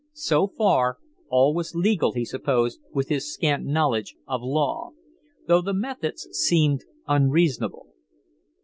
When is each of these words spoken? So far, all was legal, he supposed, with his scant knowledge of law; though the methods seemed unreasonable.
So 0.13 0.47
far, 0.47 0.97
all 1.29 1.53
was 1.53 1.75
legal, 1.75 2.13
he 2.13 2.25
supposed, 2.25 2.79
with 2.91 3.09
his 3.09 3.31
scant 3.31 3.65
knowledge 3.67 4.15
of 4.27 4.41
law; 4.41 4.93
though 5.45 5.61
the 5.61 5.75
methods 5.75 6.27
seemed 6.31 6.85
unreasonable. 7.07 7.89